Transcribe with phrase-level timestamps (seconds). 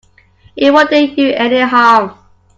[0.55, 2.17] It won't do you any harm.